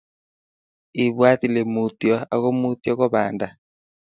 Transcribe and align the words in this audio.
Ibwat 1.03 1.39
ile 1.47 1.61
mutyo 1.73 2.13
ako 2.33 2.47
mutyo 2.61 2.91
ko 2.99 3.05
banda 3.13 3.47